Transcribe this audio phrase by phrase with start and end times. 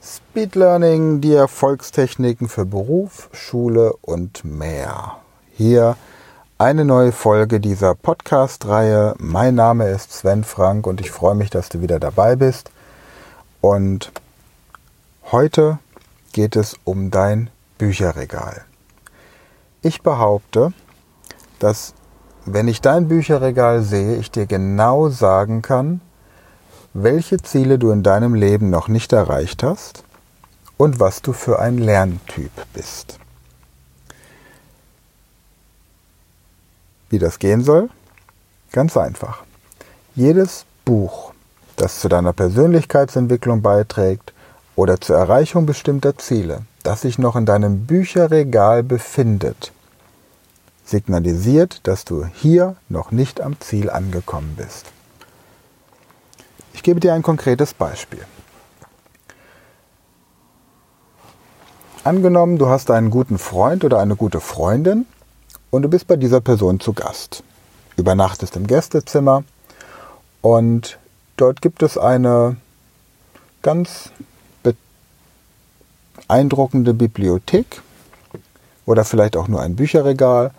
[0.00, 5.16] Speed Learning, die Erfolgstechniken für Beruf, Schule und mehr.
[5.52, 5.96] Hier
[6.56, 9.16] eine neue Folge dieser Podcast-Reihe.
[9.18, 12.70] Mein Name ist Sven Frank und ich freue mich, dass du wieder dabei bist.
[13.60, 14.12] Und
[15.32, 15.80] heute
[16.32, 18.64] geht es um dein Bücherregal.
[19.82, 20.72] Ich behaupte,
[21.58, 21.94] dass
[22.46, 26.00] wenn ich dein Bücherregal sehe, ich dir genau sagen kann,
[27.02, 30.04] welche Ziele du in deinem Leben noch nicht erreicht hast
[30.76, 33.18] und was du für ein Lerntyp bist.
[37.10, 37.88] Wie das gehen soll?
[38.72, 39.44] Ganz einfach.
[40.14, 41.32] Jedes Buch,
[41.76, 44.32] das zu deiner Persönlichkeitsentwicklung beiträgt
[44.76, 49.72] oder zur Erreichung bestimmter Ziele, das sich noch in deinem Bücherregal befindet,
[50.84, 54.86] signalisiert, dass du hier noch nicht am Ziel angekommen bist.
[56.88, 58.24] Ich gebe dir ein konkretes Beispiel.
[62.02, 65.04] Angenommen, du hast einen guten Freund oder eine gute Freundin
[65.70, 67.42] und du bist bei dieser Person zu Gast.
[67.98, 69.44] Übernachtest im Gästezimmer
[70.40, 70.98] und
[71.36, 72.56] dort gibt es eine
[73.60, 74.10] ganz
[76.26, 77.82] beeindruckende Bibliothek
[78.86, 80.52] oder vielleicht auch nur ein Bücherregal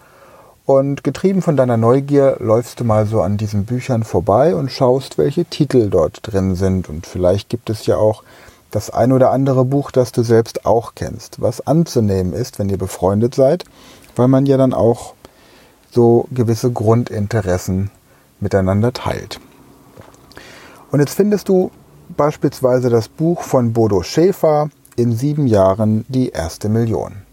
[0.70, 5.18] und getrieben von deiner Neugier läufst du mal so an diesen Büchern vorbei und schaust,
[5.18, 6.90] welche Titel dort drin sind.
[6.90, 8.22] Und vielleicht gibt es ja auch
[8.70, 12.78] das ein oder andere Buch, das du selbst auch kennst, was anzunehmen ist, wenn ihr
[12.78, 13.64] befreundet seid,
[14.16, 15.16] weil man ja dann auch
[15.90, 17.90] so gewisse Grundinteressen
[18.40, 19.40] miteinander teilt.
[20.92, 21.72] Und jetzt findest du
[22.10, 27.24] beispielsweise das Buch von Bodo Schäfer in sieben Jahren die erste Million.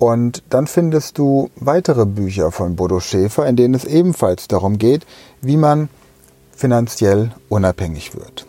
[0.00, 5.06] Und dann findest du weitere Bücher von Bodo Schäfer, in denen es ebenfalls darum geht,
[5.42, 5.90] wie man
[6.56, 8.46] finanziell unabhängig wird.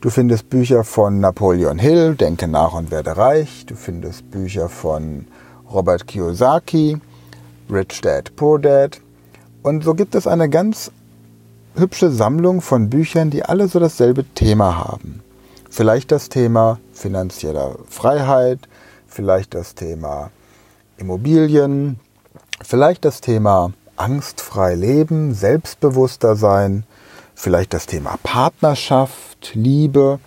[0.00, 3.66] Du findest Bücher von Napoleon Hill, Denke nach und werde reich.
[3.66, 5.26] Du findest Bücher von
[5.70, 6.96] Robert Kiyosaki,
[7.70, 9.02] Rich Dad, Poor Dad.
[9.62, 10.90] Und so gibt es eine ganz
[11.74, 15.20] hübsche Sammlung von Büchern, die alle so dasselbe Thema haben.
[15.68, 18.60] Vielleicht das Thema finanzieller Freiheit,
[19.08, 20.30] vielleicht das Thema
[20.98, 21.98] Immobilien,
[22.62, 26.84] vielleicht das Thema angstfrei leben, selbstbewusster sein,
[27.34, 30.18] vielleicht das Thema Partnerschaft, Liebe.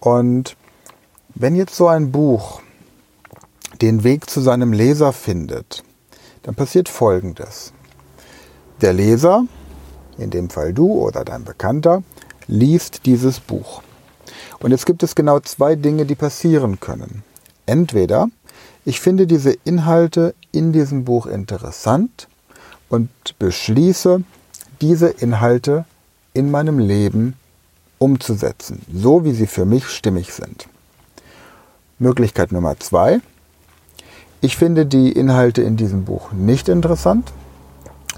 [0.00, 0.56] Und
[1.34, 2.60] wenn jetzt so ein Buch
[3.80, 5.84] den Weg zu seinem Leser findet,
[6.42, 7.72] dann passiert Folgendes.
[8.80, 9.44] Der Leser,
[10.16, 12.02] in dem Fall du oder dein Bekannter,
[12.46, 13.82] liest dieses Buch.
[14.60, 17.22] Und jetzt gibt es genau zwei Dinge, die passieren können.
[17.66, 18.28] Entweder
[18.84, 22.28] ich finde diese Inhalte in diesem Buch interessant
[22.88, 24.22] und beschließe,
[24.80, 25.84] diese Inhalte
[26.34, 27.34] in meinem Leben
[27.98, 30.68] umzusetzen, so wie sie für mich stimmig sind.
[31.98, 33.20] Möglichkeit Nummer zwei.
[34.40, 37.32] Ich finde die Inhalte in diesem Buch nicht interessant,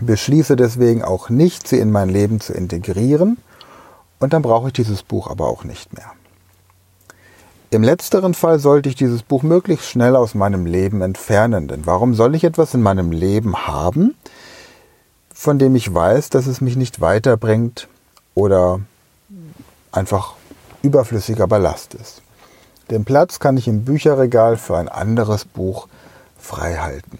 [0.00, 3.38] beschließe deswegen auch nicht, sie in mein Leben zu integrieren
[4.18, 6.12] und dann brauche ich dieses Buch aber auch nicht mehr.
[7.70, 12.14] Im letzteren Fall sollte ich dieses Buch möglichst schnell aus meinem Leben entfernen, denn warum
[12.14, 14.14] soll ich etwas in meinem Leben haben,
[15.34, 17.88] von dem ich weiß, dass es mich nicht weiterbringt
[18.34, 18.80] oder
[19.92, 20.34] einfach
[20.82, 22.22] überflüssiger Ballast ist.
[22.90, 25.88] Den Platz kann ich im Bücherregal für ein anderes Buch
[26.38, 27.18] frei halten.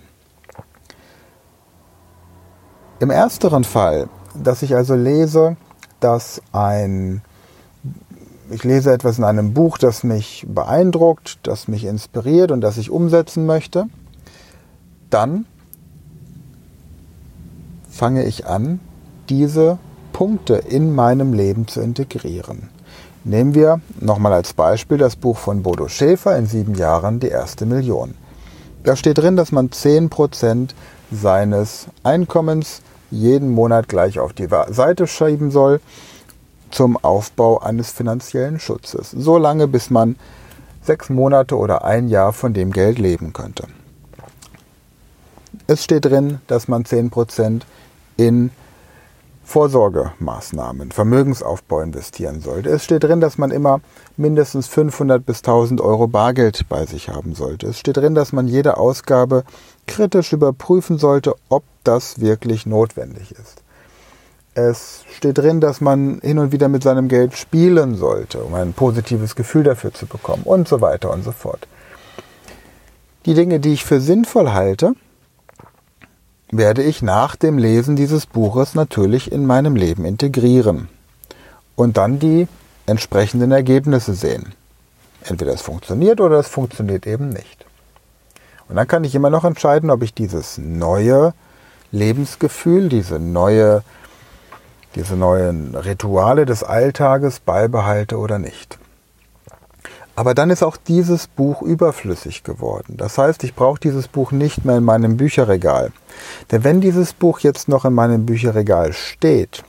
[3.00, 5.56] Im ersteren Fall, dass ich also lese,
[6.00, 7.22] dass ein
[8.50, 12.91] ich lese etwas in einem Buch, das mich beeindruckt, das mich inspiriert und das ich
[12.91, 13.86] umsetzen möchte,
[15.10, 15.47] dann
[17.91, 18.81] fange ich an,
[19.28, 19.78] diese
[20.12, 22.70] Punkte in meinem Leben zu integrieren.
[23.25, 27.66] Nehmen wir nochmal als Beispiel das Buch von Bodo Schäfer in sieben Jahren die erste
[27.66, 28.15] Million.
[28.84, 30.70] Da steht drin, dass man 10%
[31.10, 32.80] seines Einkommens
[33.10, 35.80] jeden Monat gleich auf die Seite schieben soll
[36.70, 39.10] zum Aufbau eines finanziellen Schutzes.
[39.10, 40.16] So lange, bis man
[40.82, 43.65] sechs Monate oder ein Jahr von dem Geld leben könnte.
[45.66, 47.62] Es steht drin, dass man 10%
[48.16, 48.50] in
[49.44, 52.68] Vorsorgemaßnahmen, Vermögensaufbau investieren sollte.
[52.68, 53.80] Es steht drin, dass man immer
[54.18, 57.68] mindestens 500 bis 1000 Euro Bargeld bei sich haben sollte.
[57.68, 59.44] Es steht drin, dass man jede Ausgabe
[59.86, 63.62] kritisch überprüfen sollte, ob das wirklich notwendig ist.
[64.59, 68.72] Es steht drin, dass man hin und wieder mit seinem Geld spielen sollte, um ein
[68.72, 71.69] positives Gefühl dafür zu bekommen und so weiter und so fort.
[73.25, 74.95] Die Dinge, die ich für sinnvoll halte,
[76.51, 80.89] werde ich nach dem Lesen dieses Buches natürlich in meinem Leben integrieren
[81.77, 82.49] und dann die
[82.87, 84.55] entsprechenden Ergebnisse sehen.
[85.22, 87.65] Entweder es funktioniert oder es funktioniert eben nicht.
[88.69, 91.33] Und dann kann ich immer noch entscheiden, ob ich dieses neue
[91.93, 93.84] Lebensgefühl, diese neue,
[94.94, 98.78] diese neuen Rituale des Alltages beibehalte oder nicht.
[100.18, 102.96] Aber dann ist auch dieses Buch überflüssig geworden.
[102.96, 105.92] Das heißt, ich brauche dieses Buch nicht mehr in meinem Bücherregal.
[106.50, 109.62] Denn wenn dieses Buch jetzt noch in meinem Bücherregal steht,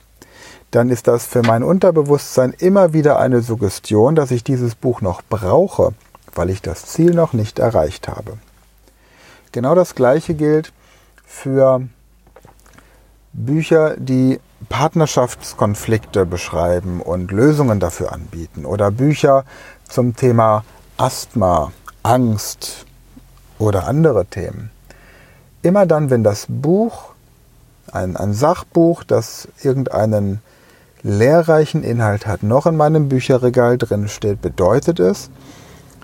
[0.72, 5.22] dann ist das für mein Unterbewusstsein immer wieder eine Suggestion, dass ich dieses Buch noch
[5.22, 5.92] brauche,
[6.34, 8.38] weil ich das Ziel noch nicht erreicht habe.
[9.52, 10.72] Genau das Gleiche gilt
[11.24, 11.82] für
[13.32, 19.44] Bücher, die Partnerschaftskonflikte beschreiben und Lösungen dafür anbieten oder Bücher
[19.88, 20.64] zum Thema
[20.96, 21.72] Asthma,
[22.02, 22.86] Angst
[23.58, 24.70] oder andere Themen.
[25.62, 27.10] Immer dann, wenn das Buch,
[27.92, 30.40] ein, ein Sachbuch, das irgendeinen
[31.02, 35.30] lehrreichen Inhalt hat, noch in meinem Bücherregal drin steht, bedeutet es,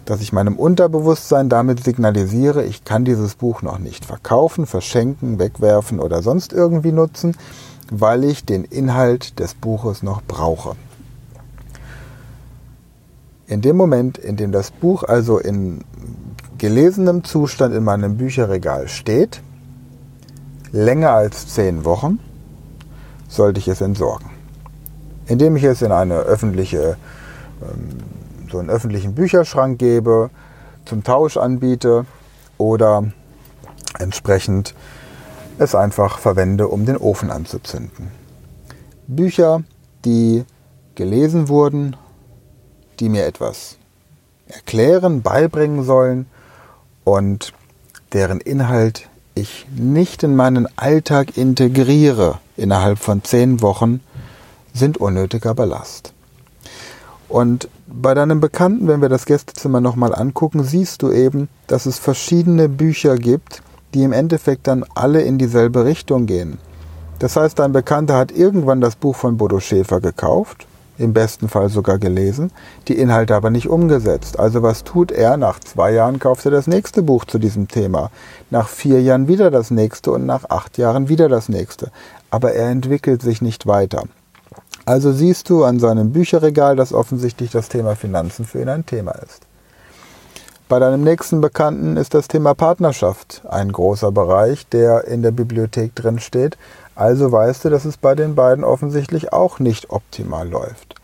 [0.05, 6.01] dass ich meinem Unterbewusstsein damit signalisiere, ich kann dieses Buch noch nicht verkaufen, verschenken, wegwerfen
[6.01, 7.37] oder sonst irgendwie nutzen,
[7.91, 10.77] weil ich den Inhalt des Buches noch brauche.
[13.47, 15.85] In dem Moment, in dem das Buch also in
[16.59, 19.41] gelesenem Zustand in meinem Bücherregal steht,
[20.73, 22.19] länger als zehn Wochen,
[23.29, 24.31] sollte ich es entsorgen.
[25.27, 26.97] Indem ich es in eine öffentliche
[27.63, 27.99] ähm,
[28.51, 30.31] so einen öffentlichen Bücherschrank gebe,
[30.85, 32.07] zum Tausch anbiete
[32.59, 33.05] oder
[33.99, 34.75] entsprechend
[35.59, 38.11] es einfach verwende, um den Ofen anzuzünden.
[39.07, 39.63] Bücher,
[40.05, 40.45] die
[40.95, 41.97] gelesen wurden,
[43.01, 43.77] die mir etwas
[44.49, 46.27] erklären, beibringen sollen
[47.05, 47.53] und
[48.13, 54.01] deren Inhalt ich nicht in meinen Alltag integriere innerhalb von zehn Wochen,
[54.73, 56.13] sind unnötiger Ballast.
[57.29, 61.99] Und bei deinem Bekannten, wenn wir das Gästezimmer nochmal angucken, siehst du eben, dass es
[61.99, 63.63] verschiedene Bücher gibt,
[63.97, 66.59] die im Endeffekt dann alle in dieselbe Richtung gehen.
[67.19, 70.67] Das heißt, dein Bekannter hat irgendwann das Buch von Bodo Schäfer gekauft,
[70.99, 72.51] im besten Fall sogar gelesen,
[72.89, 74.39] die Inhalte aber nicht umgesetzt.
[74.39, 75.39] Also was tut er?
[75.39, 78.11] Nach zwei Jahren kauft er das nächste Buch zu diesem Thema.
[78.51, 81.91] Nach vier Jahren wieder das nächste und nach acht Jahren wieder das nächste.
[82.31, 84.03] Aber er entwickelt sich nicht weiter.
[84.85, 89.13] Also siehst du an seinem Bücherregal, dass offensichtlich das Thema Finanzen für ihn ein Thema
[89.13, 89.46] ist.
[90.69, 95.95] Bei deinem nächsten Bekannten ist das Thema Partnerschaft ein großer Bereich, der in der Bibliothek
[95.95, 96.59] drin steht.
[96.97, 100.97] Also weißt du, dass es bei den beiden offensichtlich auch nicht optimal läuft.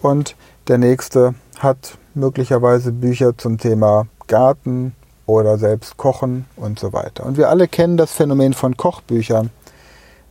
[0.00, 0.34] Und
[0.66, 4.96] der nächste hat möglicherweise Bücher zum Thema Garten
[5.26, 7.24] oder selbst Kochen und so weiter.
[7.24, 9.50] Und wir alle kennen das Phänomen von Kochbüchern.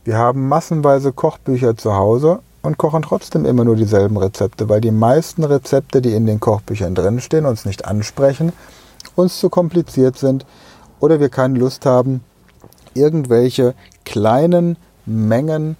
[0.04, 4.92] Wir haben massenweise Kochbücher zu Hause und kochen trotzdem immer nur dieselben Rezepte, weil die
[4.92, 8.52] meisten Rezepte, die in den Kochbüchern drinstehen, uns nicht ansprechen,
[9.16, 10.46] uns zu kompliziert sind
[11.00, 12.22] oder wir keine Lust haben,
[12.94, 13.74] irgendwelche
[14.04, 15.76] kleinen Mengen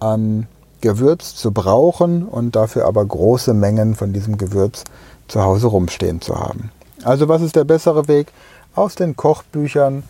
[0.00, 0.46] an
[0.80, 4.84] Gewürz zu brauchen und dafür aber große Mengen von diesem Gewürz
[5.28, 6.70] zu Hause rumstehen zu haben.
[7.04, 8.32] Also was ist der bessere Weg?
[8.74, 10.02] Aus den Kochbüchern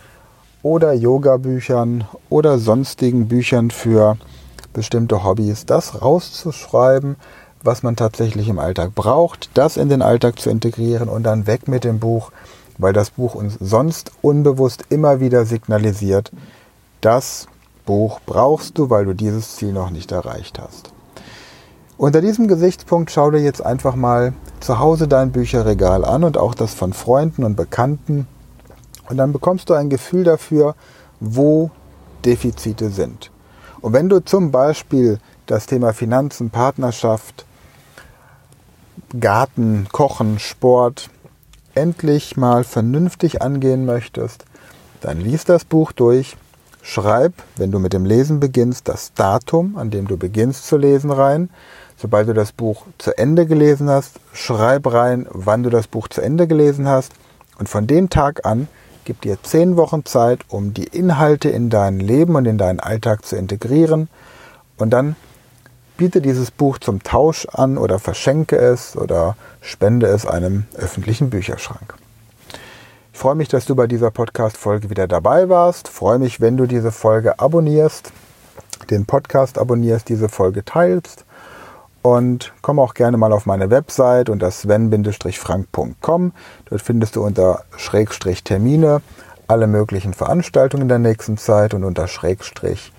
[0.63, 4.17] oder Yoga-Büchern oder sonstigen Büchern für
[4.73, 7.17] bestimmte Hobbys, das rauszuschreiben,
[7.63, 11.69] was man tatsächlich im Alltag braucht, das in den Alltag zu integrieren und dann weg
[11.69, 12.33] mit dem Buch,
[12.79, 16.33] weil das Buch uns sonst unbewusst immer wieder signalisiert,
[17.01, 17.47] das
[17.85, 20.93] Buch brauchst du, weil du dieses Ziel noch nicht erreicht hast.
[21.97, 26.55] Unter diesem Gesichtspunkt schau dir jetzt einfach mal zu Hause dein Bücherregal an und auch
[26.55, 28.27] das von Freunden und Bekannten.
[29.09, 30.75] Und dann bekommst du ein Gefühl dafür,
[31.21, 31.71] wo
[32.25, 33.31] Defizite sind.
[33.83, 37.45] Und wenn du zum Beispiel das Thema Finanzen, Partnerschaft,
[39.19, 41.11] Garten, Kochen, Sport
[41.75, 44.45] endlich mal vernünftig angehen möchtest,
[45.01, 46.37] dann lies das Buch durch,
[46.81, 51.11] schreib, wenn du mit dem Lesen beginnst, das Datum, an dem du beginnst zu lesen
[51.11, 51.51] rein.
[51.97, 56.21] Sobald du das Buch zu Ende gelesen hast, schreib rein, wann du das Buch zu
[56.21, 57.13] Ende gelesen hast.
[57.59, 58.69] Und von dem Tag an
[59.05, 63.25] Gib dir zehn Wochen Zeit, um die Inhalte in dein Leben und in deinen Alltag
[63.25, 64.09] zu integrieren.
[64.79, 65.17] Und dann
[65.97, 71.95] biete dieses Buch zum Tausch an oder verschenke es oder spende es einem öffentlichen Bücherschrank.
[73.13, 75.89] Ich freue mich, dass du bei dieser Podcast-Folge wieder dabei warst.
[75.89, 78.13] Ich freue mich, wenn du diese Folge abonnierst,
[78.91, 81.25] den Podcast abonnierst, diese Folge teilst
[82.03, 86.33] und komm auch gerne mal auf meine Website unter sven-frank.com.
[86.67, 89.01] Dort findest du unter Schrägstrich Termine
[89.47, 92.93] alle möglichen Veranstaltungen in der nächsten Zeit und unter Schrägstrich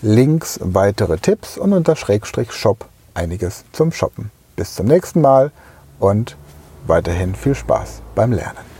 [0.00, 4.30] Links weitere Tipps und unter Schrägstrich Shop einiges zum Shoppen.
[4.54, 5.50] Bis zum nächsten Mal
[5.98, 6.36] und
[6.86, 8.77] weiterhin viel Spaß beim Lernen.